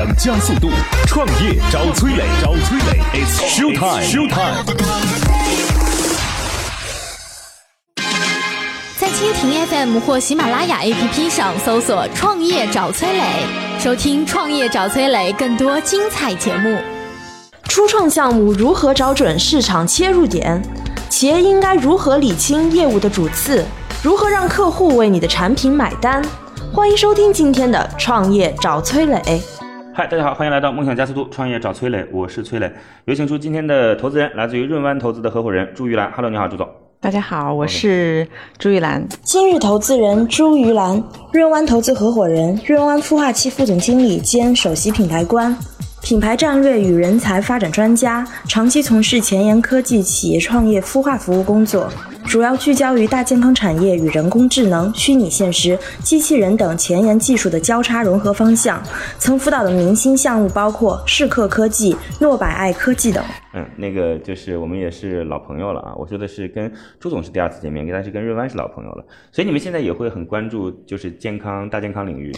[0.00, 0.70] 想加速度，
[1.06, 4.64] 创业找崔磊，找崔磊，It's show time，show time。
[8.98, 13.22] 在蜻蜓 FM 或喜马拉雅 APP 上搜索“创业找崔磊”，
[13.78, 16.78] 收听“创业找崔磊”更多精彩节目。
[17.64, 20.62] 初创项目如何找准市场切入点？
[21.10, 23.66] 企业应该如何理清业务的主次？
[24.02, 26.24] 如何让客户为你的产品买单？
[26.72, 29.20] 欢迎收听今天的《创业找崔磊》。
[30.00, 32.72] 嗨，大家好，欢迎来到梦想加速度创业找崔磊，我是崔磊。
[33.04, 36.10] 有请出今天的投资人，来自于润湾投资的合伙人朱玉兰。
[36.12, 36.66] Hello，你好，朱总。
[37.00, 39.06] 大家好，我是朱玉兰。
[39.22, 45.54] 今日投资人朱玉兰，润湾投资合伙人，润湾孵化器副总经理兼首席品牌官。
[46.00, 51.92] 品牌战略与人才发展专家，长期从事前沿科技企业创业孵化服务工作，
[52.30, 58.80] 主要聚焦于大健康产业与人工智能、虚拟现实、机器人等前沿技术的交叉融合方向。
[59.18, 63.20] 曾辅导的明星项目包括世客科技、诺百爱科技等。
[63.52, 65.92] 嗯，那个就是我们也是老朋友了啊。
[65.96, 69.04] 我说的是跟朱总是第二次见面，但是跟润湾是老朋友了。
[69.32, 72.32] 所以你们现在也会很关注就是健康大健康领域。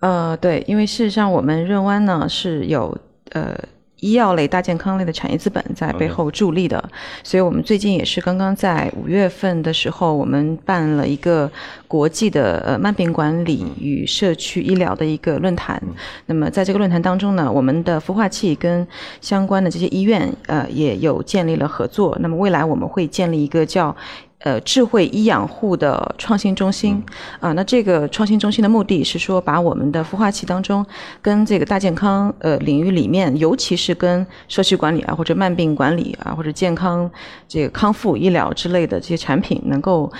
[0.00, 2.94] 呃，对，因为事实上我们润湾呢是有
[3.30, 3.58] 呃
[4.00, 6.82] 医药类、大健康类的产业资本在背后助力的，
[7.22, 11.50] 所以我们最近也是刚刚在五月份的时候，我们办了一个
[11.86, 15.80] 国际的呃慢病管理与社区医疗的一个论坛。
[16.26, 18.86] 那么在这个论坛当中呢，我们的孵化器跟
[19.20, 22.16] 相关的这些医院呃也有建立了合作。
[22.20, 23.94] 那么未来我们会建立一个叫。
[24.40, 27.02] 呃，智慧医养护的创新中心
[27.40, 30.84] 啊，那这个创新中心的目的是说，把我们的孵化器当中
[31.20, 37.10] 跟这个大健康呃领域里面，尤其是跟社区管理啊，或者慢病管理啊，或者健康
[37.46, 40.10] 这个康复医疗之类的这些产品，能够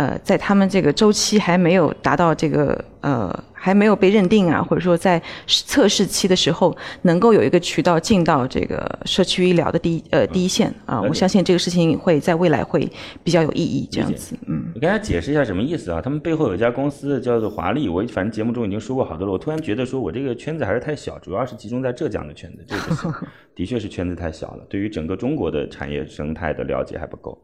[0.00, 3.44] 呃在他们这个周期还没有达到这个呃。
[3.62, 12.90] 还没有被认定啊，或者说在测试期的时候，能够有一个渠道进到这个社区医疗的第一呃第一线啊，我相信这个事情会在未来会
[13.22, 13.86] 比较有意义。
[13.92, 16.00] 这样子，嗯，我跟大家解释一下什么意思啊？
[16.00, 19.32] 他们背后有一家公司叫做华丽，我反正节目中已经说过好多了。
[19.34, 23.14] 我突然觉得说我这个圈子还是太小，主要是集中在浙江的圈子，这个
[23.54, 27.38] 的确是圈子太小了，对于整个中国的产业生态的了解还不够。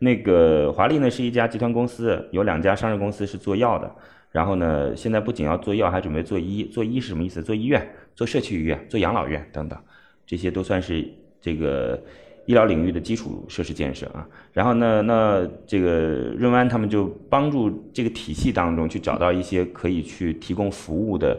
[0.00, 3.88] 那个华丽呢是一家集团公司，有两家上市公司是做药的。
[4.32, 6.62] 然后呢，现在不仅要做药，还准备做医。
[6.64, 7.42] 做医是什么意思？
[7.42, 7.84] 做医院、
[8.14, 9.76] 做社区医院、做养老院等等，
[10.24, 11.04] 这些都算是
[11.40, 12.00] 这个
[12.46, 14.24] 医疗领域的基础设施建设啊。
[14.52, 21.36] 然后呢，那这个润湾他们就帮助这个体系当中去找到一些可以去提供服务的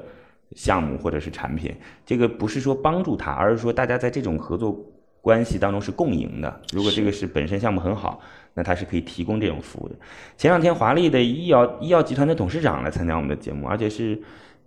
[0.58, 1.74] 项目或者是产品。
[2.06, 4.78] 这个不是说帮助他，而是说大家在这种合作
[5.22, 6.62] 关系当中是共赢的。
[6.74, 8.20] 如果这个是本身项目很好。
[8.54, 9.96] 那他是可以提供这种服务的。
[10.38, 14.22] 前两天，华丽的医药医药集团的董事长来参加我们的节目，而且是。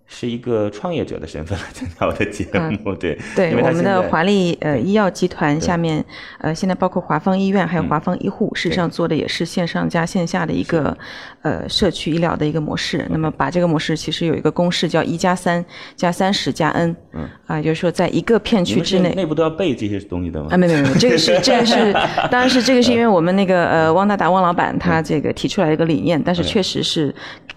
[0.06, 2.46] 是一个创业者的身份来参加我的节
[2.84, 6.04] 目，对 对，我们的华丽呃医药集团下面
[6.38, 10.96] 呃现在包括华方医院还有华方医护，事实上做的也是线上加线下的一个
[11.42, 13.06] 呃社区医疗的一个模式。
[13.10, 15.64] 那么把这个模式其实有一个公式叫一加三
[15.96, 17.28] 加三十加 n，嗯。
[17.46, 20.48] 啊，就是说在一个片区之内，内部都要背这些东西的吗？
[20.50, 21.92] 啊，没有没有，这个是 这个是
[22.30, 27.14] 当然是这个是因为我们那个呃汪大达汪老板他这个提出来一个理念，但是确实是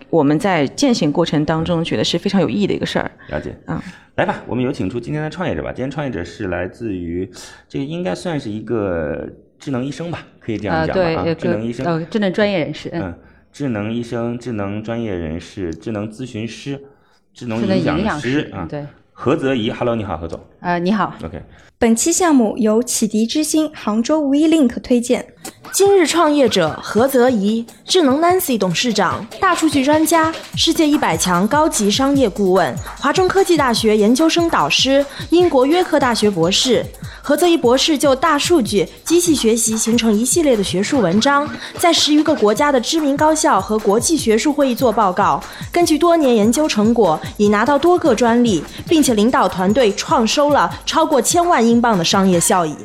[0.10, 2.38] 我们在践行过程当中觉得是非常。
[2.38, 3.82] 有意义的一个事儿，了解嗯，
[4.14, 5.72] 来吧，我们有请出今天的创业者吧。
[5.74, 7.28] 今天创业者是来自于
[7.68, 11.24] 这个应该算是一个智能医生吧，可以这样讲吧？
[11.24, 13.12] 对，智能医生，呃，智能专业人士，嗯，
[13.52, 16.80] 智能医生、智能专业人士、智能咨询师、
[17.34, 18.86] 智能营养师啊，对，
[19.20, 21.42] 何泽怡，Hello，你好，何总，呃，你好，OK。
[21.80, 25.34] 本期项目由启迪之星杭州 WeLink 推荐。
[25.74, 36.86] 今日创业者何泽怡，智能 Nancy 董事长，大数据专家，世界一百强高级商业顾问，华中科技大学研究生导师，英国约克大学博士。
[37.22, 41.46] 何泽怡博士就大数据、机器学习形成一系列的学术文章，
[41.78, 45.44] 在十余个国家的知名高校和国际学术会议做报告。
[45.70, 52.76] 根据多年研究成果，已拿到多个专利，并且领导团队创收了超过千万英镑的商业效益。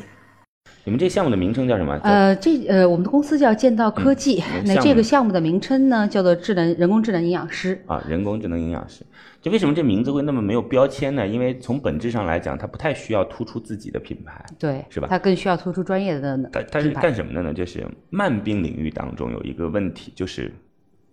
[0.85, 1.97] 你们这项目的名称叫什么？
[2.03, 4.43] 呃，这呃，我们的公司叫建造科技。
[4.65, 7.81] 那这个项目的名称呢，叫做智能人工智能营养师。
[7.87, 9.05] 啊，人工智能营养师。
[9.41, 11.25] 就为什么这名字会那么没有标签呢？
[11.25, 15.07] 因为从本质上来讲，它不太需要突出自己的品牌，对，是吧？
[15.09, 16.37] 它更需要突出专业的。
[16.51, 17.53] 它它是干什么的呢？
[17.53, 20.53] 就是慢病领域当中有一个问题，就是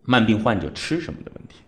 [0.03, 1.61] 慢病患者吃什么的问题。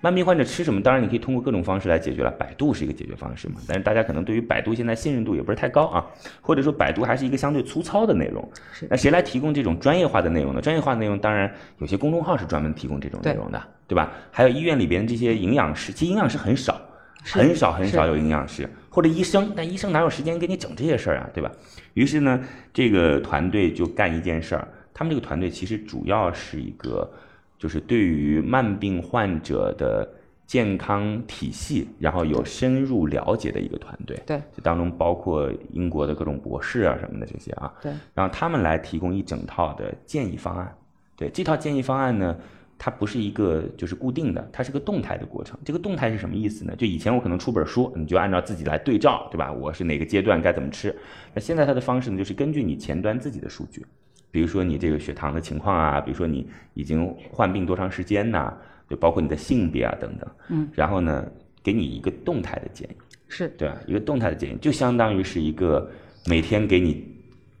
[0.00, 0.80] 慢病患者吃什么？
[0.80, 2.30] 当然你可以通过各种方式来解决了。
[2.30, 3.56] 百度是一个解决方式嘛？
[3.66, 6.06] 但是大家可能对于百度现在信任度也不是太高啊，
[6.40, 8.48] 或者说百度还是一个相对粗糙的内容。
[8.88, 10.60] 那谁来提供这种专业化的内容呢？
[10.60, 14.12] 专业化内容当然有些公众号是专门提供这种内容的，对吧？
[14.30, 16.80] 还有医院里边这些营养师，其实营养师很少，
[17.24, 21.50] 很少很少有营养师或者医生，但医生哪有时间给你整这些事儿啊，对吧？
[21.94, 22.40] 于是呢，
[22.72, 27.10] 这个团队就干一件事儿，他们这个团队其实主要是一个，
[27.58, 30.08] 就是对于慢病患者的
[30.46, 34.18] 健康体系，然后有深入了解的一个团队。
[34.24, 37.74] 对，这当中包括英国的各种博士啊什么的这些啊。
[37.82, 40.74] 对，然后他们来提供一整套的建议方案。
[41.16, 42.36] 对，这套建议方案呢。
[42.80, 45.58] 它不是一个就是固定的，它是个动态的过程。
[45.64, 46.72] 这个动态是什么意思呢？
[46.76, 49.52] 就以前我可能出本书，你就按照自己来对照，对吧？
[49.52, 50.94] 我是哪个阶段该怎么吃？
[51.34, 53.84] 那现在它的方式呢，就是根据你前端自己的数据，
[54.30, 58.52] 比如说你这个血糖的情况啊，比如说你已经患病多长时间呐，
[58.88, 61.24] 就包括你的性别啊等等，嗯，然后呢，
[61.62, 62.96] 给你一个动态的建议，
[63.28, 63.48] 是。
[63.58, 63.76] 对吧？
[63.86, 65.90] 一个动态的建议，就相当于是一个
[66.26, 67.06] 每天给你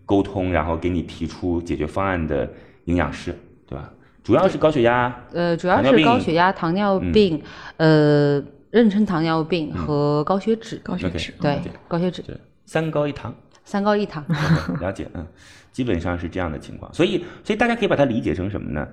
[0.04, 2.50] 沟通，然后给你提出解决方案的
[2.84, 3.34] 营养师，
[3.66, 3.92] 对吧？
[4.24, 7.42] 主要是高血压，呃，主要是高血压、糖尿病，
[7.78, 8.38] 呃，
[8.72, 10.76] 妊娠糖尿病和高血脂。
[10.84, 12.22] 高血脂，对，高血脂，
[12.66, 13.34] 三高一糖，
[13.64, 14.22] 三高一糖。
[14.82, 15.26] 了解，嗯，
[15.72, 16.92] 基本上是这样的情况。
[16.92, 18.86] 所以，所以大家可以把它理解成什么呢？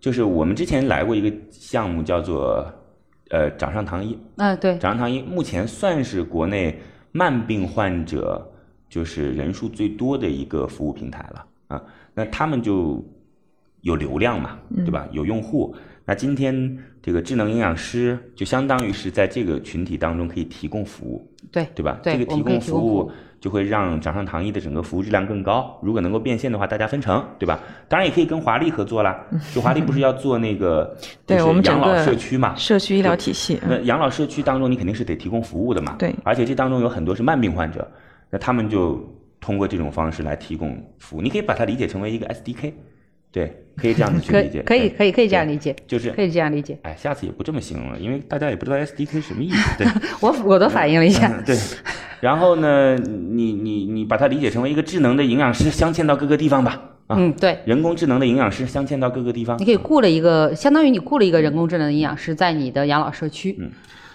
[0.00, 2.64] 就是我们之前来过一个项目，叫做
[3.30, 4.18] 呃掌上糖医。
[4.36, 6.78] 嗯，对，掌上糖医目前算是国内
[7.12, 8.50] 慢病患者
[8.88, 11.82] 就是人数最多的一个服务平台了啊。
[12.14, 13.04] 那他们就。
[13.82, 15.08] 有流量嘛，对吧？
[15.10, 15.74] 有用户，
[16.04, 21.98] 那今天这个智能营养师就相当于是在这个群体当中可以提供服务，对对吧？
[22.00, 23.10] 这个提供服务
[23.42, 25.76] 就会让掌上糖医的整个服务质量更高。
[25.82, 27.58] 如果能够变现的话，大家分成，对吧？
[27.88, 29.18] 当然也可以跟华丽合作啦。
[29.52, 30.96] 就华丽不是要做那个
[31.26, 32.54] 对我们养老社区嘛？
[32.54, 33.60] 社区医疗体系。
[33.68, 35.96] 那养老社区当中，你肯定是得提供服务的嘛？
[35.98, 36.14] 对。
[36.22, 37.90] 而且这当中有很多是慢病患者，
[38.30, 39.04] 那他们就
[39.40, 41.20] 通过这种方式来提供服务。
[41.20, 42.72] 你可以把它理解成为一个 SDK。
[43.32, 46.78] 对，可以这样子去理解，可以可以可以这样理解，就是可以这样理解。
[46.82, 49.78] 哎，下次也不这么形容了，因为大家也不知道 SDK 什么意思。
[49.78, 49.86] 对，
[50.20, 51.32] 我我都反映了一下。
[51.44, 51.56] 对，
[52.22, 56.80] 然后呢，你你你把它理解成为一个智能的营养师，镶嵌到各个地方吧。
[57.08, 59.58] 嗯，对，人工智能的营养师镶嵌到各个地方。
[59.58, 63.56] 你可以雇了一个，相当于你雇了一个人工智能的营养师在你的养老社区。
[63.58, 63.68] 嗯，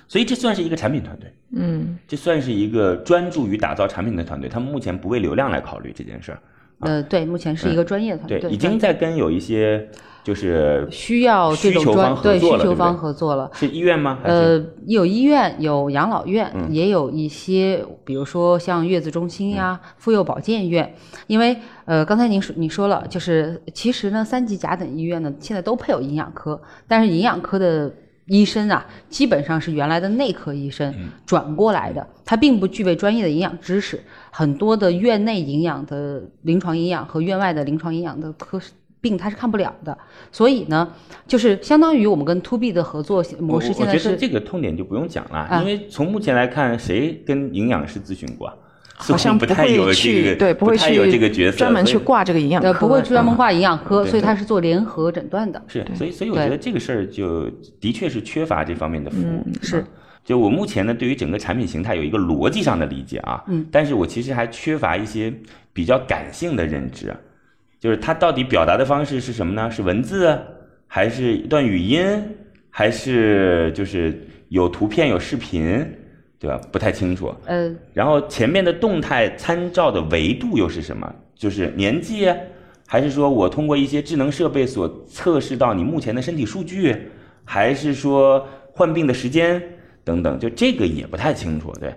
[0.08, 1.30] 所以这算是一个产品团队。
[1.52, 6.40] 嗯，这算是一个专注于打造产品的团队，他们目前不为流量来考虑这件事儿。
[6.80, 9.86] 呃，对，目前是一个专业团队，对，已经在跟有一些
[10.28, 14.20] 就是需要这种专对需求方合作了，是医院吗？
[14.26, 20.94] 呃，有医院，有养老院，也有一些，比如说像月子中心呀、妇幼保健院。
[21.28, 27.90] 因为呃，刚才您说你说了，就是其实呢，三级甲等医院呢现在都配有营养科，但是营养科的。
[28.30, 30.94] 医生啊，基本上是原来的内科医生
[31.26, 38.60] 转过来的，他并不具备专业的营养知识，很多的院内营养的临床营养和院外的临床营养的科
[39.08, 39.98] 病他是看不了的，
[40.32, 40.92] 所以呢，
[41.26, 43.72] 就是相当于我们跟 to B 的合作模式。
[43.72, 48.52] 现在是这个痛点就不用讲了，因为从目前来看，谁跟营养师咨询过？
[49.00, 55.62] 好像不太有这个，对，不会去有这个角色，专门去挂这个营养科，不会专门挂营养科，所以他是做联合诊断的。
[55.68, 57.48] 是，所以所以我觉得这个事儿就
[57.80, 59.46] 的确是缺乏这方面的服务。
[59.62, 59.86] 是，
[60.26, 65.32] 就我目前呢，对于整个产品形态有一个逻辑上的理解啊，嗯，但是我其实还缺乏一些
[65.72, 67.16] 比较感性的认知，
[67.80, 69.70] 就是它到底表达的方式是什么呢？
[69.70, 70.38] 是文字，
[70.88, 72.06] 还是一段语音，
[72.70, 75.86] 还是就是有图片有视频？
[76.40, 76.62] 对吧？
[76.72, 77.34] 不太清楚。
[77.46, 81.12] 嗯，然后前面的动态参照的维度又是什么？
[81.36, 82.32] 就是年纪，
[82.86, 86.96] 还是说我通过一些智能设备所测试到你目前的身体数据，
[87.44, 89.60] 还是说患病的时间
[90.04, 90.38] 等等？
[90.40, 91.74] 就这个也不太清楚。
[91.80, 91.92] 对，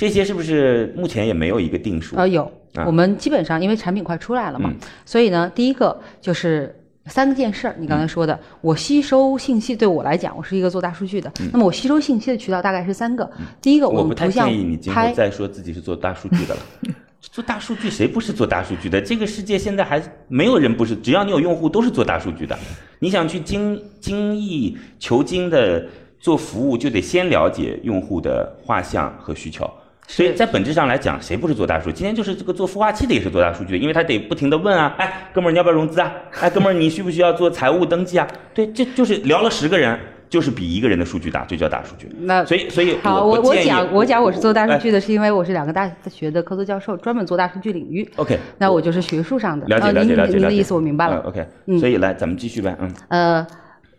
[0.00, 2.16] 这些是不是目前也没有一个定数？
[2.16, 2.50] 呃，有。
[2.86, 4.72] 我们基本上因为产品快出来了嘛，
[5.04, 6.74] 所以呢，第一个就是。
[7.06, 11.32] 三件事儿，你刚才说的，我吸收信息对我来讲，我是一个做大数据的。
[11.50, 13.28] 那么我吸收信息的渠道大概是三个。
[13.60, 16.60] 第一个，我不太建议你今后再说自己是做大数据的了。
[17.20, 19.00] 做大数据谁不是做大数据的？
[19.00, 22.56] 这个世界现在还没有人不是，只要你有用户，都是做大数据的。
[23.00, 25.84] 你想去精精益求精的
[26.20, 29.68] 做服务，就得先了解用户的画像和需求。
[30.06, 31.92] 所以在本质上来讲，谁不是做大数据？
[31.92, 36.12] 今天就是这个做孵化器的也是做大数据的，因为他得不停的问啊，哎，哥们儿你要不要融资啊？
[36.40, 38.26] 哎，哥们儿你需不需要做财务登记啊？
[38.52, 39.96] 对，这就是聊了十个人，
[40.28, 42.08] 就是比一个人的数据大，就叫大数据。
[42.22, 48.10] 那所以所以，好，我我讲我讲我是做大数据的，是因为我是两个大学的科座教授，专门做大数据领域。
[48.16, 49.64] OK，那我就是学术上的。
[49.68, 50.32] 了解了解了解。
[50.32, 51.20] 您的意思我明白了。
[51.20, 51.46] OK，
[51.78, 52.92] 所以来咱们继续呗，嗯。
[53.08, 53.46] 呃。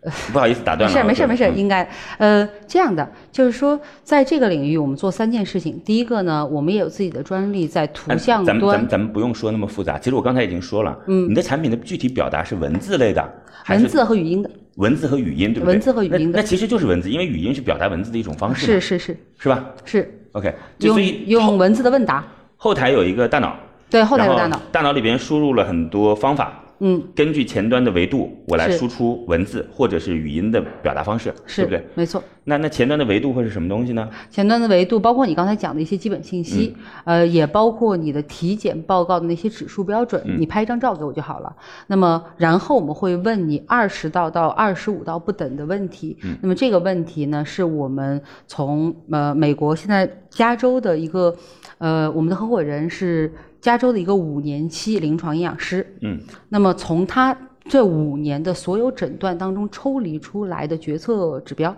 [0.32, 0.94] 不好意思打断了。
[0.94, 5.80] 没事没事没事，应该，呃，这样的就是说，在这个领域，我们做三件事情。
[5.84, 8.46] 第一个呢，我们也有自己的专利在图像端。
[8.46, 9.98] 咱们咱们咱们不用说那么复杂。
[9.98, 13.32] 其实我刚才已经说了，嗯，你的产品的具体表达是文字类的，
[13.68, 14.50] 文字和语音的。
[14.76, 15.72] 文字和语音，对不对？
[15.72, 22.24] 文字和语音的那那其实就是文字，因为语音是表达文字的一种方式嘛，是是是是吧是，？OK，就用所以用文字的问答，
[22.56, 23.54] 后台有一个大脑，
[23.90, 31.86] 对，后台有大脑，大脑里边输入了很多方法，嗯，根据前端的维度，我来输出文字或者是语音的表达方式，是对不对？
[31.94, 32.20] 没错。
[32.42, 34.10] 那那前端的维度会是什么东西呢？
[34.28, 36.74] 前端的维度包括你刚才讲的一些基本信息，
[37.04, 41.54] 呃，也包括你的体检报告的那些指数标准，你拍一张照给我就好了。
[41.86, 46.16] 那么，然后我们会问你二十道到二十五道不等的问题。
[46.40, 51.32] 那么这个问题呢，是我们从呃美国现在加州的一个
[51.78, 55.96] 呃我们的合伙人是加州的一个五年期临床营养师。
[56.02, 61.74] 嗯，那么从他这五年的所有诊断当中抽离出来的决策指标。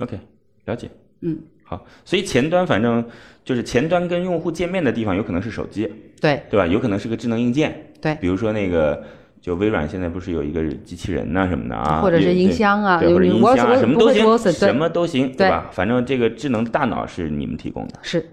[0.00, 0.18] OK，
[0.66, 0.90] 了解。
[1.20, 3.04] 嗯，好，所以前端反正
[3.44, 5.90] 就是前端跟用户见面的地方，有可能是手机，
[6.20, 6.66] 对对吧？
[6.66, 8.16] 有可能是个智能硬件，对。
[8.20, 9.02] 比如说那个，
[9.40, 15.70] 就微软现在不是有一个机器人呐、什么的啊，或者是音箱啊或者有音箱啊，什么都行，什么都行，对吧？
[15.72, 18.28] 反正这个智能大脑是你们提供的，是。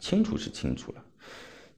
[0.00, 1.02] 清楚是清楚了，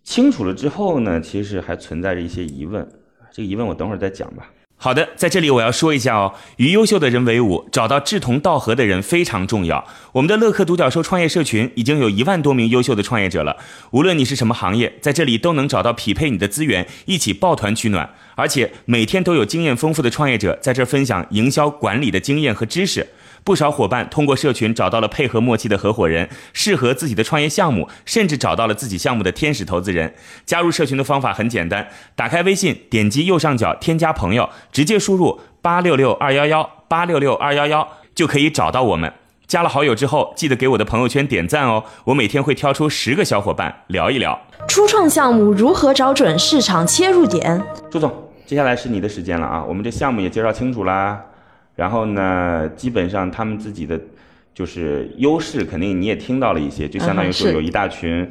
[0.07, 2.89] 清楚了之后呢，其实还存在着一些疑问，
[3.33, 4.49] 这个疑问我等会儿再讲吧。
[4.77, 9.85] 好的，在这里我要说一下哦，与优秀的人为伍，找到志同道合的人非常重要。
[10.13, 13.57] 我们的乐客独角兽创业社群已经有一万多名优秀的创业者了，
[13.91, 18.09] 无论你是什么行业，在这里都能找到匹配你的资源，一起抱团取暖。
[18.37, 23.05] 而且每天都有经验丰富的创业者在这分享营销管理的经验和知识。
[23.47, 30.13] 不少伙伴通过社群找到了配合默契的合伙人，适合自己的创业项目，甚至找到了自己项目的天使投资人。
[30.45, 31.87] 加入社群的方法很简单，
[32.17, 39.13] 打开微信，点击右上角添加朋友，直接输入八六六二幺幺八六六二幺幺就可以找到我们。
[39.47, 44.37] 加了好友之后，记得给我的朋友圈点赞哦，我每天会挑出十个小伙伴聊一聊。
[44.67, 47.63] 初创项目如何找准市场切入点？
[47.89, 48.13] 朱总，
[48.45, 49.63] 接下来是你的时间了啊！
[49.63, 51.23] 我们这项目也介绍清楚啦，
[51.77, 54.01] 然后呢，基本上他们自己的
[54.53, 57.53] 就是优势，肯定你也听到了一些，就相当于是。
[57.53, 58.29] 有一大群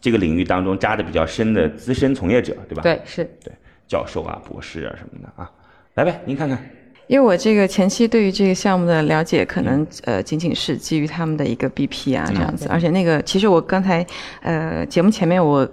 [0.00, 2.82] 这个领域当中扎的比较深的资深从业者，对吧？
[2.82, 3.24] 对，是。
[3.44, 3.52] 对，
[3.86, 5.50] 教授啊、博士啊什么的啊，
[5.94, 6.58] 来呗，您看看。
[7.06, 14.06] 因为我这个前期对于这个项目的了解，可能呃仅仅是基于他们的一个 BP 啊这样子，而且那个其实我刚才
[14.40, 15.68] 呃节目前面我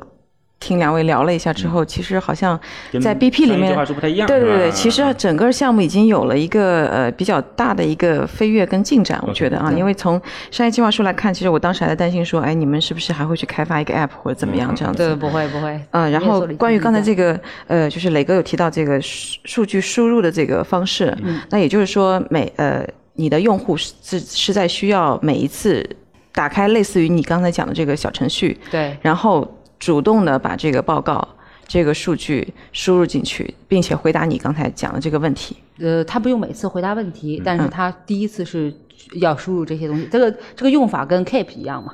[0.61, 2.57] 听两位聊了一下之后，其实好像
[3.01, 15.07] 在 BP 里面划是不太一样对对对，其实整个项目已经有了一个呃比较大的一个飞跃跟进展，我觉得啊，因为从商业计划书来看，其实我当时还在担心说，哎，你们是不是还会去开发一个 app 或者怎么样这样子？
[15.07, 15.77] 对，不会不会。
[15.89, 21.17] 嗯，然后关于刚才这个呃，就是磊哥有提到这个数数据输入的这个方式，
[21.49, 25.83] 那也就是说每呃你的用户是是是在需要每一次
[26.31, 28.95] 打开类似于你刚才讲的这个小程序，对。
[29.01, 31.27] 然后主动的把这个报告。
[31.67, 35.55] 这个数据输入进去，并且回答你刚才讲的这个问题。
[35.79, 38.73] 呃，他不用每次回答问嗯题，但是他第一次是
[39.21, 40.05] 要输入这些东西。
[40.11, 41.89] 这个这个用法跟 Keep 一样嘛，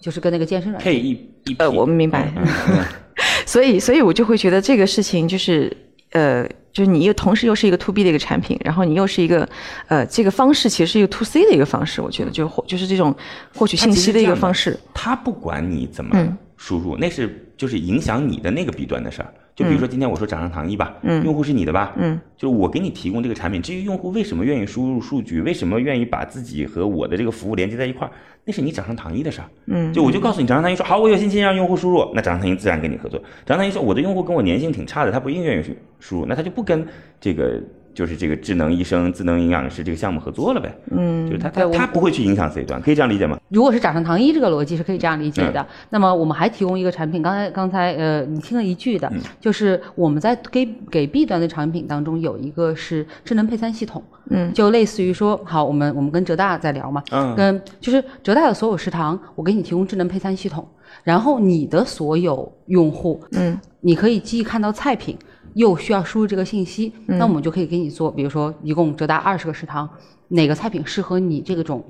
[0.00, 1.04] 就是跟那个健身软 K 件。
[1.06, 1.10] 一
[1.44, 2.32] 一呃，我明白。
[2.36, 2.84] 嗯嗯
[3.46, 5.76] 所以，所以我就会觉得这个事情就是，
[6.10, 9.48] 呃，就是你又同时又是一个 to B 的一个产品，然后你又是一个，
[9.86, 13.14] 呃，这个方式其实是一个 to C 的一个方式，我觉得就获就是这种
[13.54, 14.76] 获取信息的一个方式。
[14.92, 19.32] 他不管你怎么嗯输入，那是就是影响你的那个弊端的事儿。
[19.56, 28.12] 就比如说今天我说掌上糖衣吧，嗯用户是你的吧，嗯，就是我给你提供这个产品，至于用户为什么愿意输入数据，为什么愿意把自己和我的这个服务连接在一块儿，
[28.44, 29.48] 那是你掌上糖衣的事儿。
[29.66, 33.18] 嗯，就我就告诉你，掌上糖衣说好，我有信心让用户输入，那掌上糖衣自然跟你合作。
[33.46, 36.86] 掌上糖衣说我的用户跟我粘性挺差的，他不一定愿意输入，那他就不跟
[37.18, 37.58] 这个
[37.94, 40.74] 就是这个智能医生、智能营养师这个项目合作了呗。
[40.90, 43.38] 嗯，就是他他他不会去影响 C 端，可以这样理解吗？
[43.48, 45.66] 如果是掌上糖衣这个逻辑是可以这样理解嗯的。
[45.90, 60.66] 那么我们还提供一个产品，刚才刚才呃你听了一句的，嗯就是我们在给给 B 端的产品当中有一个是智能配餐系统，嗯，就类似于说，好，我们我们跟浙大在聊嘛，嗯跟就是浙大的所有食堂，我给你提供智能配餐系统，
[61.02, 65.16] 然后你的所有用户，嗯，你可以既看到菜品，
[65.54, 69.88] 又需要输入这个信息，嗯那我们就可以给你做，比如说一共浙大二十个食堂，
[70.28, 71.84] 哪个菜品适合你这种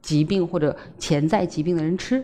[0.00, 2.22] 疾病或者潜在疾病的人吃，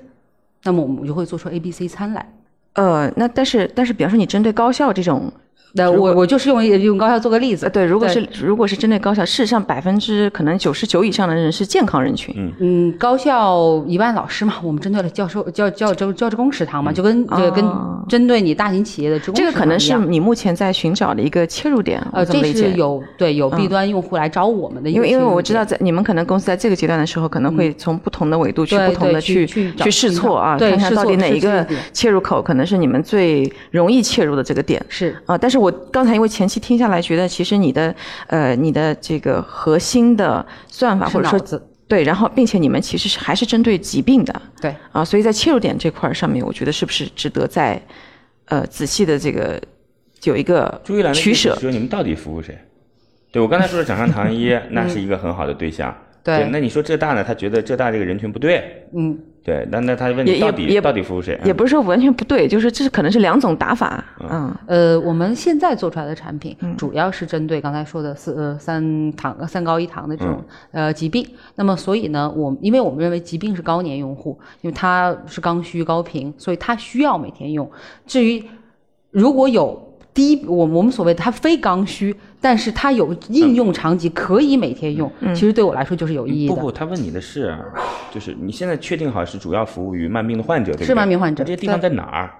[0.64, 2.34] 那么我们就会做出 A、B、C 餐来。
[2.74, 5.32] 呃，那但是但是，比方说你针对高校这种，
[5.74, 12.52] 那我我就是用用高校做个例子呃，，对，如果是如果是针对高校，事实上百分之可能九十九以上的人是健康人群，嗯。
[12.58, 18.02] 嗯，高校一万老师嘛，我们针对了教授教教教教职工食堂嘛，就跟这个跟哦。
[18.08, 22.72] 针对你大型企业的职工这个可能是你目前在寻找的一个切入点，呃，这是。
[22.72, 35.14] 有对有 B 嗯端用户来找我们的因为因为我知道在你们可能公司在这个阶段的时候，可能会从不同的维度去不同的去去试错啊，对看看到底哪一个切入口可能是你们最容易切入的这个点是。
[35.26, 35.36] 啊。
[35.36, 37.94] 但但是我刚才因为前期听下来，觉得其实你的
[38.26, 47.80] 呃你的这个核心的算法或者说对，然后并且你们其实是还是针对疾病的，对啊，所以在切入点这块上面，我觉得是不是值得再
[48.44, 49.58] 呃仔细的这个
[50.24, 50.78] 有一个
[51.14, 51.56] 取舍？
[51.58, 52.58] 说你们到底服务谁？
[53.32, 55.96] 对我刚才说的掌上糖衣， 那是一个很好的对象。
[56.22, 57.24] 对那你说浙大呢？
[57.24, 61.40] 他觉得浙大这个人群不对，嗯，对，那那他问你到底也到底服务谁？
[61.42, 71.26] 也不是说完全不对，就是这是可能是两种打法，嗯呃，我们现在做出来的产品主要是针对刚才说的四呃三糖呃三高一糖的这种、呃疾病。
[71.54, 77.70] 那么所以呢，我因为我们认为疾病是高年用户，因为它是刚需高频，所以它需要每天用。
[78.06, 78.44] 至于
[79.10, 79.87] 如果有
[80.18, 86.54] 低我我们所谓的它非刚需，但是它有应用场景可以每天用，其实对我来说就是有意义的。
[86.56, 87.56] 不不，他问你的是，
[88.12, 90.86] 就是你现在确定好是主要服务于慢病的患者，对不对？
[90.88, 92.30] 是慢病患者这些地方在哪儿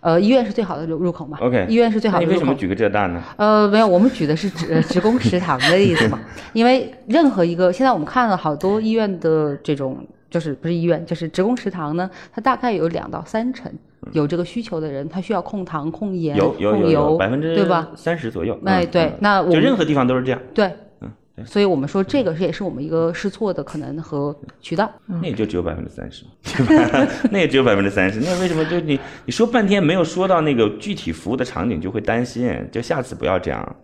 [0.00, 2.34] 呃，医院是最好的入入口嘛？OK，医院是最好的入口。
[2.34, 3.22] 你为什么举个浙大呢？
[3.38, 6.20] 呃，没有，我们举的是职呃职工食堂的例子嘛，
[6.52, 13.72] 因为任何一个现在我们看了好多医院的这种，就是不是医院，就是职工食堂呢，它大概有两到三成
[14.12, 17.88] 有这个需求的人，他需要控糖、控盐、有有控有有油，百分之对吧？
[17.94, 18.58] 三十左右。
[18.64, 20.40] 哎，对嗯嗯，那我就任何地方都是这样。
[20.54, 20.66] 对
[21.00, 24.90] 嗯对，所以我们说这个是也是我们一个试错的可能和渠道。
[25.06, 27.08] 那也就只有百分之三十，对吧？
[27.30, 28.20] 那也只有百分之三十。
[28.20, 32.50] 那为什么就你你说半天没有说到那个具体服务的场景，就会担心？
[32.70, 33.76] 就下次不要这样，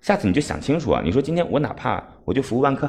[0.00, 1.00] 下次你就想清楚啊！
[1.02, 2.88] 你说今天我哪怕我就服务万科，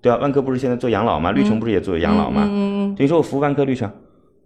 [0.00, 0.18] 对吧？
[0.18, 1.32] 万科不是现在做养老吗？
[1.32, 2.46] 绿城不是也做养老吗？
[2.50, 3.90] 嗯，等于说我服务万科绿城，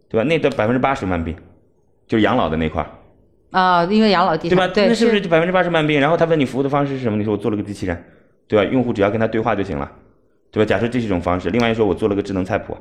[0.09, 0.25] 对吧？
[0.25, 1.37] 那的百分之八十慢病，
[2.13, 2.91] 就是养老的那块儿，
[3.59, 4.69] 啊，因为养老地对吧？
[4.69, 5.99] 对，那是不是百分之八十慢病？
[5.99, 7.17] 然后他问你服务的方式是什么？
[7.17, 8.05] 你说我做了个机器人，
[8.47, 8.71] 对吧？
[8.71, 9.91] 用户只要跟他对话就行了，
[10.51, 10.69] 对吧？
[10.69, 11.49] 假设这是一种方式。
[11.49, 12.77] 另外一说，我做了个智能菜谱，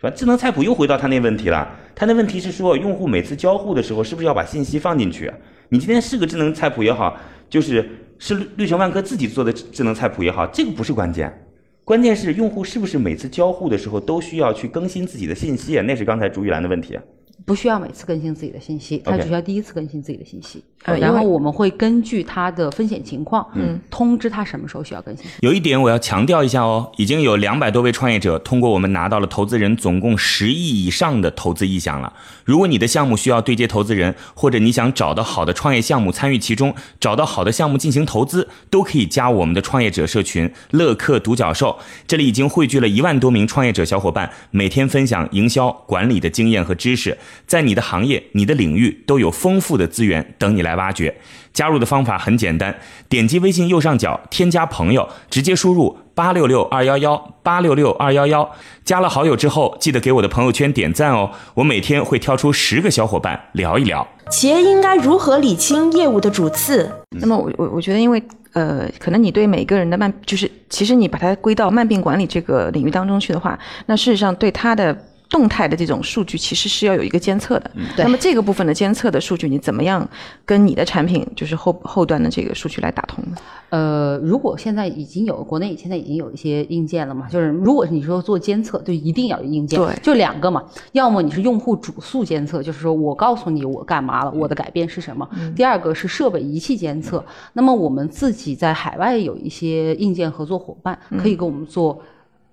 [0.00, 0.10] 是吧？
[0.14, 1.68] 智能菜谱又回到他那问题了。
[1.92, 5.28] 他那问题是说，用户每次交互的时候，是不是要把信息放进去？
[5.70, 7.16] 你今天是个智能菜谱也好，
[7.50, 7.84] 就是
[8.20, 11.46] 是绿绿城万科自己做的智智能菜谱也好，这个不是关键。
[11.82, 15.80] 关键是用户是不是每次交互的时候都需要去更新自己的信息？
[15.80, 16.96] 那是刚才朱玉兰的问题。
[17.44, 20.62] 不需要每次更新自己的信息，他只需要第一次更新自己的信息。
[20.84, 25.26] 然后我们会根据他的风险情况，嗯，通知他什么时候需要更新。
[25.40, 32.12] 有一点我要强调一下哦，已经有两百多位创业者通过我们拿到了投资人总共十亿以上的投资意向了。
[32.44, 41.78] 如果你的项目需要对接投资人，或者你想找到好的创业项目参与其中，找到好的项目进行投资，都可以加我们的创业者社群乐客独角兽。
[42.06, 51.14] 这里已经汇聚了一万多名创业者小伙伴，每天分享营销管理的经验和知识，在你的行业、你的领域都有丰富的资源等你来挖掘。
[51.52, 52.74] 加入的方法很简单，
[53.08, 58.48] 点击微信右上角添加朋友，直接输入八六六二幺幺八六六二幺幺。
[58.84, 61.30] 加了好友之后，记得给我的朋友圈点赞哦。
[61.54, 64.06] 我每天会挑出十个小伙伴聊一聊。
[64.30, 66.88] 企业应该如何理清业务的主次？
[67.20, 74.96] 那么我我我觉得，因为呃，可能你对每个人的慢，就是其实你把它归到慢病管理这个领域当中去的话，那事实上对他的
[75.28, 77.70] 动态的这种数据其实是要有一个监测的。
[77.96, 80.08] 对那么这个部分的监测的数据，你怎么样
[80.44, 83.36] 跟你的产品就是后后端的这个数据来打通呢？
[83.70, 89.94] 呃，如果现在已经有国内现在已经有一些硬件了嘛，就是如果你说做监测，就一定要有硬件，对。
[90.02, 97.22] 就两个嘛，要么你是用户主诉监测，就是说我告诉你我干嘛了，我的改变是什么；第二个是设备仪器监测。
[97.52, 102.00] 那么我们自己在海外有一些硬件合作伙伴，可以给我们做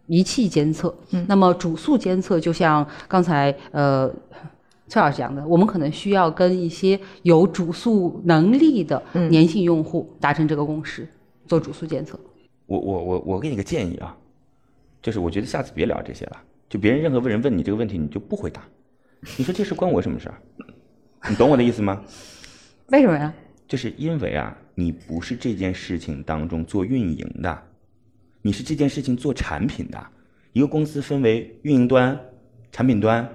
[0.08, 0.94] 仪器监测。
[1.28, 4.14] 那么主诉监测，就像刚才呃。
[4.88, 11.08] 崔老师讲的，我们可能需要跟一些有主诉能力的粘性用户达成这个共识，
[11.48, 12.20] 做主诉监测。
[12.68, 14.16] 我我我我给你个建议啊，
[15.02, 16.38] 就是我觉得下次别聊这些了，
[16.70, 18.62] 就别人任何人问你这个问题，你就不回答。
[19.40, 20.38] 你说这事关我什么事儿？
[21.28, 22.04] 你懂我的意思吗？
[22.90, 23.34] 为什么呀？
[23.68, 27.64] 就是因为啊，你不是这件事情当中做运营的，
[28.46, 29.98] 你是这件事情做产品的。
[30.54, 32.16] 一个公司分为运营端、
[32.72, 33.28] 产品端，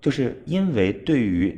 [0.00, 1.54] 就是因为对于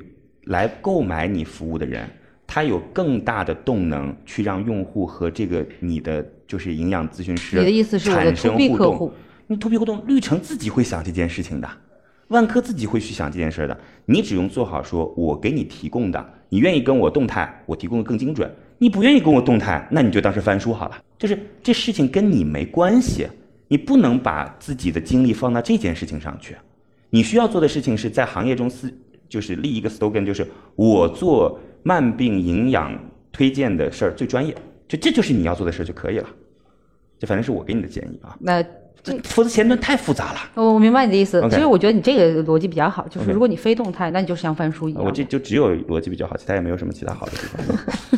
[0.47, 2.11] 来购买你服务的人，
[2.45, 9.13] 他有更大的动能去让用户和这个你的就是营养咨询师你的意思是我的产生 to B 互动客户。
[9.47, 11.71] 你 to B 互动，绿城自己会想这件事情的，
[12.27, 13.79] 万科自己会去想这件事的。
[14.07, 20.97] 你只用做好说，我给你提供的，你愿意跟我动态，我提供的更精准；你不愿意跟我动态，那你就当是翻书好了。
[21.19, 23.27] 就是这事情跟你没关系，
[23.67, 26.57] 你不能把自己的精力放到这件事情上去。
[27.11, 28.93] 你需要做的事情是在行业中是
[29.29, 32.97] 就是立一个 slogan，就是我做慢病营养
[33.33, 34.55] 推荐的事儿最专业，
[34.87, 36.29] 就这就是你要做的事儿就可以了。
[37.19, 38.37] 这反正是我给你的建议啊。
[38.39, 38.63] 那
[39.03, 40.39] 这否则前端太复杂了。
[40.55, 41.43] 我我明白你的意思。
[41.51, 45.03] 其实我觉得你这个逻辑比较好，就是如果你非动态，那你就像翻书一样。
[45.03, 48.18] 我这就只有逻辑比较好，其他也没有什么其他好的地方。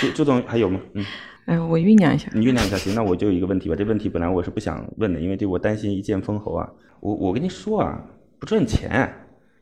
[0.00, 0.80] 朱朱总还有吗？
[0.94, 1.04] 嗯，
[1.46, 2.30] 哎，我酝酿一下。
[2.34, 3.76] 你酝酿一下行，那我就有一个问题吧。
[3.76, 6.68] 这问题本来我是不想问的，因为这我担心一剑封喉啊。
[7.00, 8.02] 我我跟你说啊，
[8.38, 9.12] 不赚钱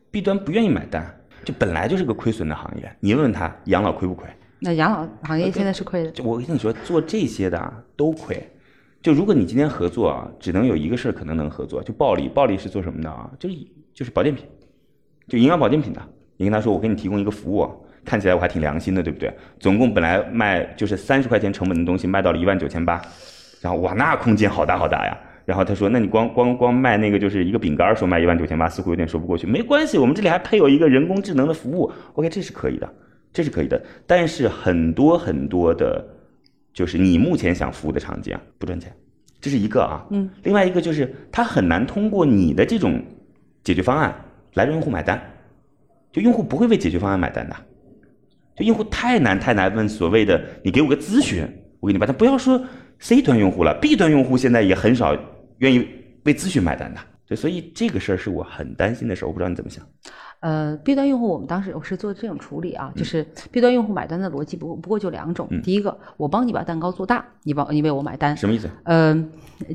[0.09, 2.95] 弊端不愿意买单，就本来就是个亏损的行业。
[2.99, 4.27] 你问问他养老亏不亏？
[4.59, 6.11] 那养老行业现在是亏的。
[6.11, 8.49] 就我跟你说，做这些的啊都亏。
[9.01, 12.29] 就如果你今天合作啊，只能有一个事儿可能能合作，就暴利。
[12.29, 13.29] 暴利是做什么的啊？
[13.37, 13.55] 就是
[13.93, 14.45] 就是保健品，
[15.27, 16.01] 就营养保健品的。
[16.37, 17.69] 你跟他说，我给你提供一个服务，
[18.05, 19.33] 看起来我还挺良心的，对不对？
[19.59, 23.01] 总共本来卖就是三十块钱成本的东西，卖到了一万九千八，
[23.61, 25.17] 然后哇，那空间好大好大呀。
[25.45, 29.45] 然后他说，那你光光光卖那个就是一个饼干，说卖一万九千八，似乎有点说不过去。
[29.45, 32.89] 没关系，我们这里还配有一个人工智能的服务，OK，这是可以的，
[33.33, 33.83] 这是可以的。
[34.07, 36.01] 但是很多很多的，
[36.73, 38.89] 就是你目前想服务的场景啊，不赚钱，
[39.41, 40.05] 这是一个啊。
[40.11, 40.29] 嗯。
[40.43, 43.03] 另外一个就是，他很难通过你的这种
[43.65, 44.15] 解决方案
[44.53, 45.21] 来让用户买单，
[46.13, 47.55] 就用户不会为解决方案买单的，
[48.55, 51.47] 就用户太难太难问所谓的你给我个咨询，
[51.79, 52.15] 我给你买单。
[52.15, 52.63] 不要说
[52.99, 55.17] C 端用户了，B 端用户现在也很少
[55.57, 55.87] 愿意
[56.23, 56.99] 为咨询买单的。
[57.33, 59.83] 对，所以这个事儿是我很担心的事儿，我不知道你怎么想。
[60.39, 68.69] 呃，B 端用户我们当时我是做这种处理啊，就是 B 端用户买单的逻辑不不过就两种，第一个我帮你把蛋糕做大，你帮你为我买单，什么意思？
[68.83, 69.15] 呃，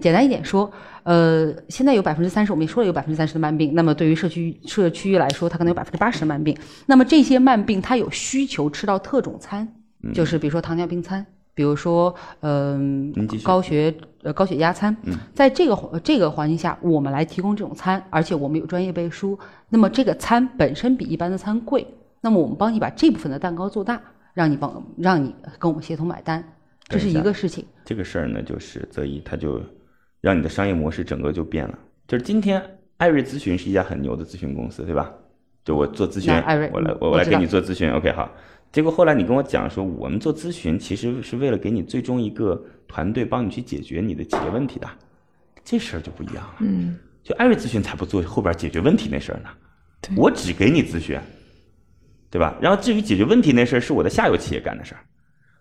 [0.01, 0.71] 简单一点说，
[1.03, 9.66] 呃，现在有百分之三十，我们也说了有百分之三十的慢病，那么对于社区社区域来说，它可能有百分之八十的慢病，那么这些慢病它有需求吃到特种餐，
[10.12, 11.27] 就是比如说糖尿病餐。
[11.59, 13.92] 比如说，嗯、高血
[14.23, 14.97] 呃高血压餐，
[15.35, 19.37] 在这个这个环境下，我们来提供这种餐，而且我们有专业背书，
[19.68, 21.85] 那么这个餐本身比一般的餐贵，
[22.21, 24.01] 那么我们帮你把这部分的蛋糕做大，
[24.35, 26.44] 让你帮让你跟我们协同买单，
[26.85, 27.66] 这是一个事情。
[27.85, 29.61] 这个事儿呢，就是泽一，他就
[30.21, 31.77] 让你的商业模式整个就变了。
[32.07, 32.62] 就是今天
[32.99, 35.12] 艾瑞咨询是一家很牛的咨询公司，对吧？
[35.64, 38.31] 就我做咨询，那艾瑞我来我来给你做咨询，OK 好。
[38.70, 44.87] 结果后来你跟我讲说，我们做咨询其实是为了给你最终一个团队帮你去解决你的企业问题的，
[45.64, 46.57] 这事儿就不一样了。
[46.61, 49.48] 嗯，就艾瑞咨询才不做后边解决问题那事儿呢，
[50.14, 51.18] 我只给你咨询，
[52.31, 52.57] 对吧？
[52.61, 55.00] 然后至于解决问题那事儿是我的下游企业干的事儿，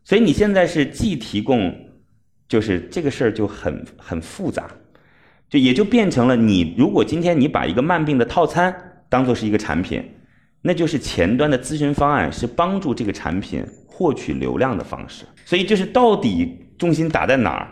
[0.03, 1.73] 所以你现在是既提供，
[2.49, 4.69] 就是这个事儿就很很复杂，
[5.49, 8.75] 就也就变成了你如果今天你把一个慢病的套餐
[9.07, 10.03] 当做是一个产品。
[10.61, 17.67] 那就是前端的咨询方案是帮助这个产品获取流量的方式，所以就是到底重心打在哪儿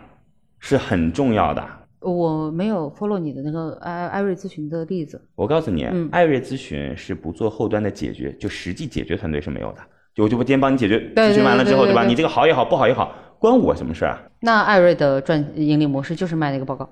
[0.59, 1.63] 是很重要的。
[1.99, 5.19] 我没有 follow 你的那个艾艾瑞咨询的例子。
[5.35, 9.79] 我告诉你，艾瑞咨询是不做后端的解决，就实际解决团队是没有的。
[10.13, 12.05] 就我就今天帮你解决，咨询完了之后，对吧？
[12.05, 14.21] 你这个好也好，不好也好，关我什么事啊？
[14.39, 16.87] 那艾瑞的赚盈利模式就是卖那个报告。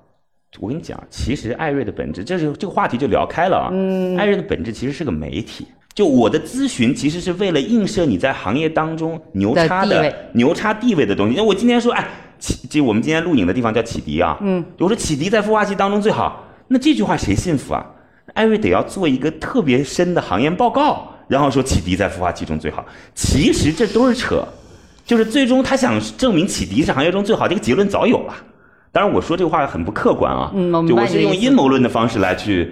[0.60, 3.70] 我跟你讲，其实艾瑞的本质，这是这个话题就聊开了啊。
[3.72, 5.68] 嗯，艾瑞的本质其实是个媒体。
[5.94, 11.36] 就我的咨询其实是为了映射你在行业当中牛叉的牛叉地位的东西。
[11.38, 12.08] 那我今天说，哎，
[12.40, 17.86] 启就我们今天录影的地方叫启迪啊，嗯，我说启迪在孵化器当中最好，那这句话谁信服啊？
[18.34, 22.84] 艾瑞得要做一个特别深的行业报告，然后说启迪在孵化器中最好。
[23.14, 24.44] 其实这都是扯，
[25.06, 28.34] 就是最终他想证明启迪是行业中最好，这个结论早有了。
[28.92, 32.72] 当然我说这个话很不客观啊，嗯，就我是用阴谋论的方式来去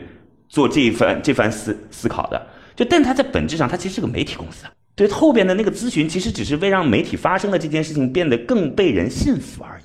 [0.50, 2.42] 做这一番这番思思考的。
[2.84, 4.66] 就，但它在本质上，它其实是个媒体公司。
[4.96, 9.84] 对，后边的那个咨询，其实只是为让媒体发生的这件事情变得更被人信服而已，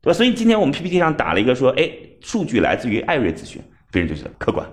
[0.00, 0.16] 对吧？
[0.16, 1.90] 所以今天我们 PPT 上打了一个说，哎，
[2.20, 4.64] 数据来自于艾瑞咨询，别人就觉得客观。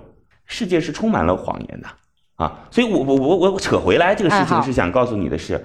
[0.45, 1.87] 世界是充满了谎言的
[2.35, 2.67] 啊！
[2.69, 5.63] 所以我我我我扯回来这个事情是想告诉你的是，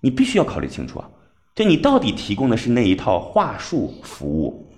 [0.00, 1.08] 你必须要考虑清楚啊，
[1.54, 4.70] 就你到底提供的是那一套话术服务，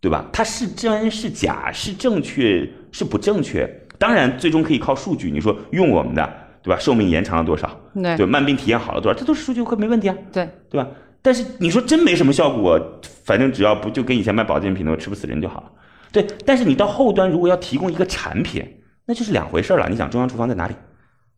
[0.00, 0.28] 对吧？
[0.32, 3.66] 它是真是假，是正确是不正确？
[3.98, 5.30] 当然，最终可以靠数据。
[5.30, 6.32] 你说用我们的，
[6.62, 6.78] 对吧？
[6.78, 7.70] 寿命延长了多少？
[7.94, 9.18] 对，慢病体验好了多少？
[9.18, 10.14] 这都是数据，会没问题啊。
[10.32, 10.88] 对，对吧？
[11.22, 12.80] 但是你说真没什么效果，
[13.24, 15.70] 反正只要不就跟以前卖保健品的吃不死人就好了。
[16.12, 18.64] 对，但是你到后端如果要提供一个产品，
[19.06, 19.88] 那就是两回事了。
[19.88, 20.74] 你想中央厨房在哪里？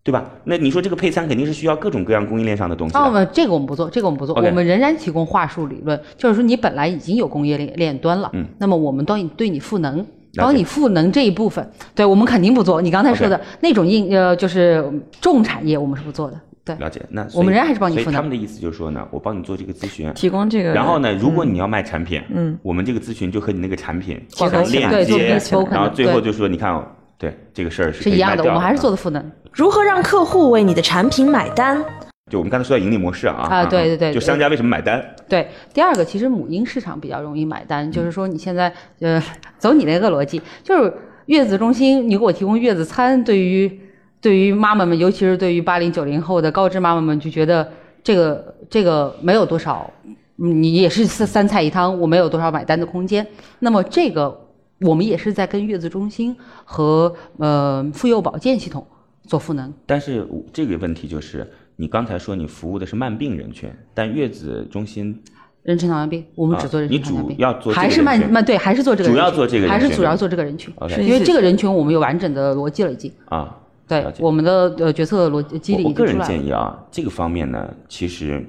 [0.04, 0.24] 对吧？
[0.44, 2.96] 那你说这个配餐肯定是需要各种各样供应链上的东西。
[2.96, 10.06] 哦，我们这个我们不做，这个我们不做，我们仍然提供话术理论，就是说你本来已经有工业链链端了，嗯，那么我们帮你对你赋能。
[10.38, 12.80] 帮你赋能这一部分，对我们肯定不做。
[12.80, 14.84] 你刚才说的那种硬呃，就是
[15.20, 16.40] 重产业，我们是不做的。
[16.64, 17.00] 对，了解。
[17.10, 18.14] 那我们人还是帮你赋能。
[18.14, 20.72] 他们的意思就是说呢，我帮你做这个咨询，提供这个。
[20.72, 26.78] 然后呢，如果你要卖产品，嗯，我们这个咨询就和你那个产品结合链接，然后最后就说，你看，
[27.16, 29.24] 对这个事儿是一样的，我们还是做的赋能。
[29.52, 31.82] 如何让客户为你的产品买单？
[32.28, 35.02] 就我们刚才说到盈利模式啊，啊，对对对，就商家为什么买单？
[35.28, 39.22] 对，第二个其实母婴市场比较容易买单，就是说你现在呃，
[39.58, 40.92] 走你那个逻辑，就是
[41.26, 43.80] 月子中心你给我提供月子餐，对于
[44.20, 47.68] 对于妈妈们，尤其是对于八零九零后的高知妈妈们，就觉得
[48.02, 49.90] 这个这个没有多少，
[50.38, 53.26] 嗯你也是三三菜一汤，我没有多少买单的空间。
[53.60, 54.46] 那么这个
[54.80, 58.86] 我们也是在跟月子中心和呃妇幼保健系统
[59.24, 59.72] 做赋能。
[59.84, 61.46] 但是这个问题就是，
[61.80, 65.22] 你刚才说你服务的是慢病人群，但月子中心
[65.64, 73.12] 妊娠糖尿病，我们只做妊娠糖尿病，主要做还是慢慢对，还是做这个人群，主要做这个人群还是主要做这个人群因为这个人群我们有完整的逻辑了已经。
[73.26, 76.20] 啊，对我们的呃决策逻辑我我个人。
[76.22, 78.44] 建议啊，这个方面呢，其实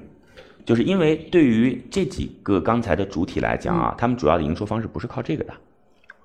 [0.64, 5.52] 就是因为对于这几个刚才的主体来讲嗯啊，他们主要的营收方式不是靠这个的，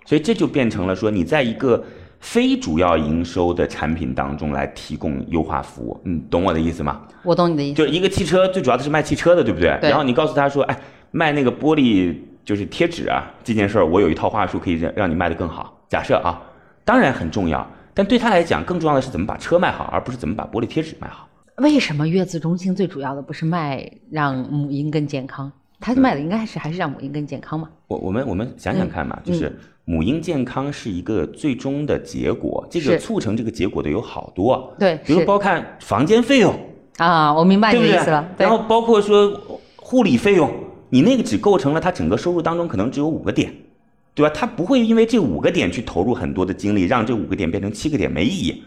[0.08, 1.84] 所以这就变成了说你在一个
[2.20, 7.02] 非主要营收的产品当中来提供优化服务，你懂我的意思吗？
[7.24, 7.76] 我懂你的意思。
[7.76, 9.78] 就一个汽车最主要的是卖汽车的，对不对？
[9.82, 10.78] 对然后你告诉他说，哎，
[11.12, 15.80] 卖那个玻璃就是贴纸啊，这件事儿我有一套话术可以让让你卖得更好。
[15.88, 16.42] 假设啊，
[16.84, 21.28] 当然很重要，但对他来讲，更重要的是怎么把车卖好，而不是怎么把玻璃贴纸卖好。
[21.58, 25.52] 为什么月子中心最主要的不是卖让母婴更健康？
[25.86, 27.70] 他卖的应该是还是让母婴更健康嘛？
[27.86, 36.58] 我我们我们想想看嘛，嗯就是母婴健康是一个最终的结果，这个促成这个结果的有好多，对比如包看房间费用，
[36.98, 38.28] 啊，我明白你的意思了。？
[38.36, 39.40] 对然后包括说
[39.76, 40.52] 护理费用，
[40.90, 43.54] 你那个只构成了他整个收入当中可能只有五个点，
[44.16, 44.34] 对吧？
[44.36, 48.64] 他不会因为这五个点去投入很多的精力，让这五个点变成七个点，没意义，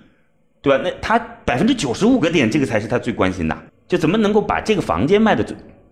[0.63, 0.81] 对吧？
[0.85, 5.45] 那他百分之九十五个点，这个才是他最关心的，就怎么能够把这个房间卖的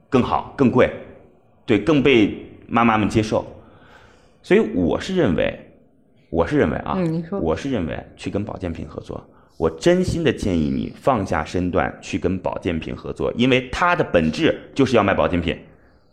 [0.08, 0.88] 更好、更贵，
[1.66, 2.34] 对，更被
[2.66, 3.44] 妈妈们接受。
[4.42, 5.58] 所以我是认为，
[6.30, 9.22] 我是认为啊，嗯您说我是认为去跟保健品合作，
[9.56, 15.58] 我真心的建议你放下身段去跟保健品合作，因为它的本质就是要卖保健品，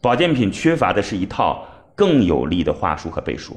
[0.01, 1.63] 保健品缺乏的是一套
[1.93, 3.55] 更有力的话术和背书。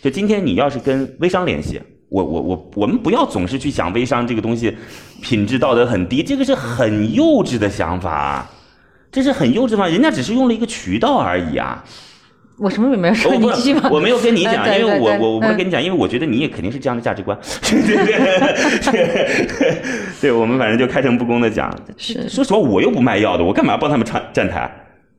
[0.00, 4.74] 就今天你要是跟微商联系，我我我我们不要总是去想微商这个东西
[5.20, 8.48] 品质道德很低，这个是很幼稚的想法，
[9.10, 11.82] 这是很幼稚的嘛，人家只是用了一个渠道而已啊。
[12.58, 13.90] 我什么也没有说，我不你继续吧。
[13.92, 17.82] 我没有跟你讲，哎因为我我我不是跟你讲，因为我觉得你也肯定是这样的价值观，对
[18.80, 19.82] 对对，
[20.22, 21.70] 对我们反正就开诚布公的讲。
[21.98, 24.70] 是说实话，我又不卖药的，我干嘛帮他们站站台？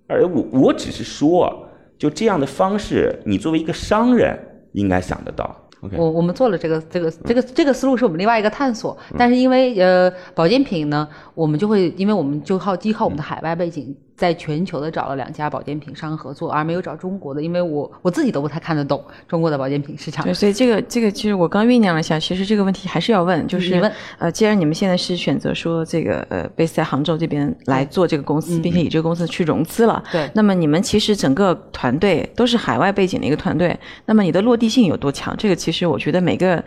[0.08, 1.70] 而我我只是说，
[2.00, 4.36] 就这样的方式，你作为一个商人
[4.72, 5.67] 应该想得到。
[5.82, 9.16] 我我们做了这个这个这个这个思路是我们另外一个探索，嗯。
[9.18, 20.34] 但是因为呃保健品呢，我们就会因为我们就靠依靠我们的海外背景，在全球的找了两家保健品商合作，而没有找中国的，因为我我自己都不太看得懂中国的保健品市场对，。
[20.34, 35.36] 所以这个这个其实我刚酝酿了一下，其实这个问题还是要问，就是你问呃，既然你们现在是选择说这个呃 base 在杭州这边来做这个公司，并且以这个公司去融资了，嗯对那么你们其实整个团队都是海外背景的一个团队，那么你的落地性有多强？
[35.38, 36.64] 这个其实我觉得每个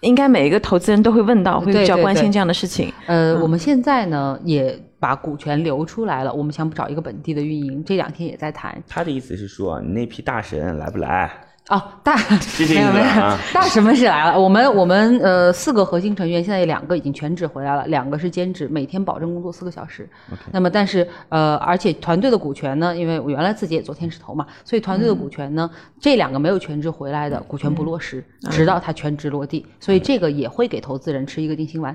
[0.00, 2.90] 应该每一个投资人都会问到，会比较关心这样的事情。
[3.06, 8.82] 呃，我们现在呢也把股权留出来了，我们想找一个本地的运营，这两天也在谈。
[8.88, 11.30] 他的意思是说，你那批大神来不来？
[11.68, 12.16] 哦，大
[12.66, 14.40] 没有没有啊，大什么是来了？
[14.40, 20.08] 我们我们呃四个核心成员，现在有两个已经全职回来了，两个是兼职，每天保证工作四个小时。
[20.50, 31.94] 那么但是呃，而且团队的股权呢，因为我原来自己也做天使投嘛，所以团队的股权呢，这两个没有全职回来的股权不落实，直到他全职落地，所以这个也会给投资人吃一个定心丸。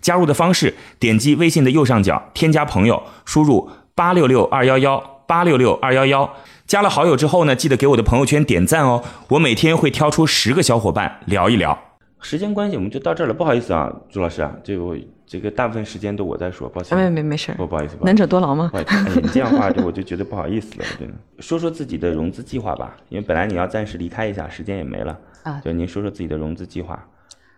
[0.00, 6.34] 加入的方式，点击微信的右上角添加朋友，输入八六六二幺幺八六六二幺幺。
[6.66, 9.02] 加了好友之后呢，记得给我的朋友圈点赞哦。
[9.28, 11.78] 我每天会挑出十个小伙伴聊一聊。
[12.20, 13.34] 时间关系，我们就到这儿了。
[13.34, 14.96] 不好意思啊，朱老师啊，这个我
[15.26, 16.96] 这个大部分时间都我在说，抱歉。
[16.96, 18.78] 没没没事不不好意思，不好意能者多劳吗不？
[18.78, 21.14] 好意思，哎你这样的话就我就觉得不好意思了，真的。
[21.40, 26.98] 说说自己的融资计划吧，因为本来你要暂时离开一下，时间也没了啊对，您说说自己的融资计划，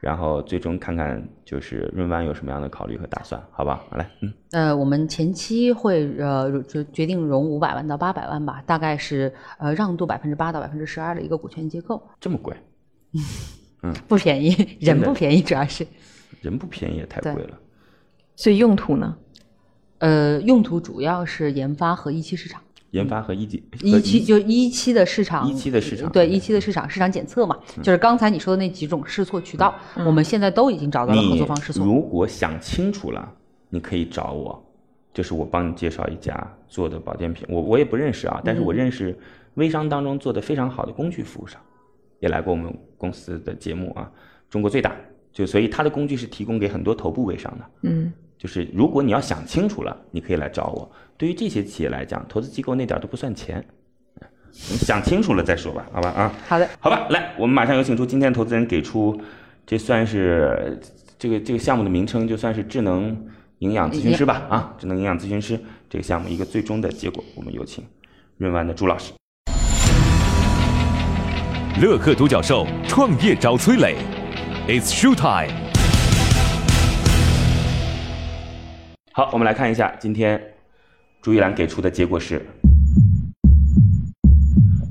[0.01, 3.83] 然后最终看看就是润湾有什么样的考虑和打算，好吧？
[3.91, 12.55] 好来，嗯，呃，我们前期会呃决决定融五百万到八百万吧，大概是呃让渡百分之八到百分之十二的一个股权结构，这么贵，
[13.83, 15.87] 嗯不便宜，人不便宜，主要是。
[16.43, 17.59] 人不便宜也太贵了。
[18.37, 19.17] 所以用途呢？
[19.99, 31.85] 呃，用途主要是研发和一期市场，研发和一级一期就一期的市场，一期的市场对一期的市场市场检测嘛，就是刚才你说的那几种试错渠道，我们现在都已经找到了合作方试错。
[31.85, 33.33] 如果想清楚了，
[33.69, 34.63] 你可以找我。
[35.13, 39.19] 就是我帮你介绍一家做的保健品，我我也不认识啊，但是我认识
[39.55, 41.59] 微商当中做的非常好的工具服务商，
[42.21, 44.13] 也来过我们公司的节目啊，
[44.51, 44.95] 中国最大，
[45.33, 50.91] 就所以他的工具是提供给很多头部微商的，嗯，就是如果你要想清楚了，你可以来找我。
[51.17, 53.65] 对于这些企业来讲，投资机构那点儿都不算钱，
[54.71, 56.35] 你想清楚了再说吧，好吧啊。
[56.47, 59.19] 好的，好吧，来，我们马上有请出今天投资人给出，
[59.67, 60.79] 这算是
[61.19, 63.17] 这个这个项目的名称，就算是智能
[63.61, 67.83] 营养咨询师吧啊，智能营养咨询师这个项目一个最终的结果，我们有请
[68.37, 69.13] 润湾的朱老师。
[71.81, 73.97] 乐客独角兽创业找崔磊
[74.67, 75.66] ，It's show time。
[79.17, 80.39] 好，我们来看一下今天
[81.23, 82.39] 朱一兰给出的结果是。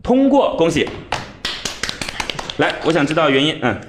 [0.02, 0.90] 通过，恭喜。
[2.58, 3.80] 来，我想知道原因，嗯，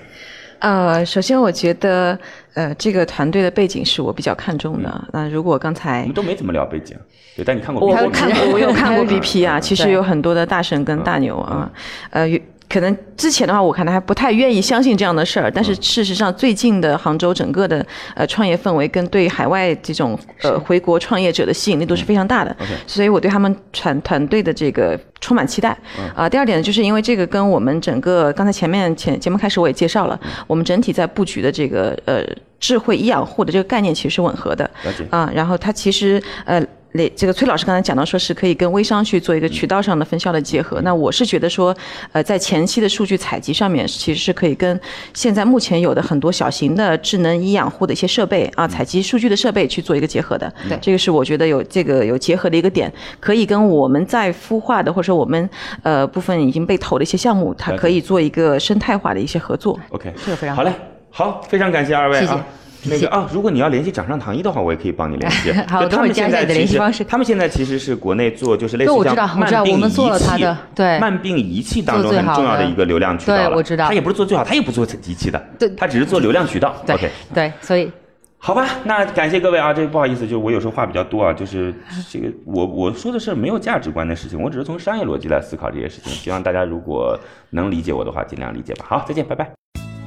[0.58, 2.18] 呃，首先我觉得，
[2.52, 5.08] 呃，这个团队的背景是我比较看重的。
[5.10, 6.94] 那如果刚才我们都没怎么聊背景，
[7.34, 11.72] 对，但你看过我看过，我有看过 BP 啊，其实有很多的大神跟大牛啊，
[12.10, 22.54] 呃，有可能之前的话，我可能还不太愿意相信这样的事儿，但是事实上，最近的杭州整个的呃创业氛围跟对海外这种呃回国创业者的吸引力都是非常大的，
[22.86, 25.76] 所以我对他们团团队的这个充满期待。
[26.14, 32.24] 啊、第二点呢，就是因为这个跟我们整个刚才前面前节目开始我也介绍了，我们整体在布局的这个呃
[32.58, 34.68] 智慧医养护的这个概念其实是吻合的。
[35.10, 36.60] 啊、然后它其实呃。
[36.96, 41.74] 类这个崔老师刚才讲到说是可以跟微商去做一个渠道上的分销的结合，那我是觉得说，
[42.12, 44.80] 呃，在前期的数据采集上面，其实是可以跟
[45.14, 50.52] 现在目前有的很多小型的智能医养护的一些设备啊，采集数据的设备去做一个结合的。
[50.68, 55.48] 对这个是我觉得有这个有结合的一个点，可以跟我们在孵化的或者说我们
[55.82, 59.78] 呃部分已经被投的一些项目，它可以做一个生态化的一些合作。
[59.90, 60.72] OK，这个非常好嘞，
[61.10, 62.46] 好，非常感谢二位谢谢啊。
[62.84, 65.52] 那个啊，如果你要联系掌上糖衣的话，我也可以帮你联系。
[65.68, 73.48] 好就他们等会加一下你的现在其实联系方式他们现在其实是国内做就是类似像慢病我们做了仪器对慢病仪器当中很重要的一个流量渠道了。
[73.48, 76.74] 对我知道他也不是做最好，他也不做仪器的，对他只是做流量渠道。
[76.88, 77.90] OK，对，所以
[78.38, 81.74] 好吧，那感谢各位啊，这个不好意思，就是我有时候话比较多啊，就是
[82.10, 87.18] 这个我我说的是没有价值观的事情，我只是从商业逻辑来思考这些事情，希望大家如果
[87.50, 88.84] 能理解我的话，尽量理解吧。
[88.88, 89.65] 好，再见，拜拜。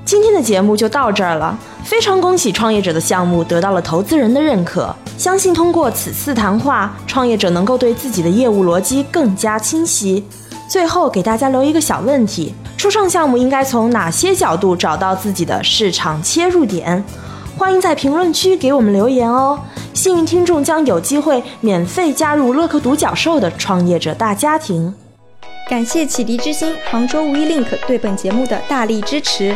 [0.10, 4.91] 今天的节目就到这儿了，非常恭喜创业者的项目得到了投资人的认可。
[5.19, 10.26] 相信通过此次谈话，创业者能够对自己的业务逻辑更加清晰。
[10.67, 17.04] 最后给大家留一个小问题：初创项目应该从哪些角度找到自己的市场切入点？
[17.56, 19.60] 欢迎在评论区给我们留言哦。
[19.93, 24.91] 幸运听众将有机会免费加入乐客独角兽的创业者大家庭。
[25.69, 29.56] 感谢启迪之星、杭州无一 link 对本节目的大力支持。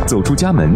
[0.11, 0.75] 走出家门，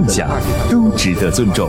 [0.00, 0.30] 梦想
[0.70, 1.68] 都值得尊重。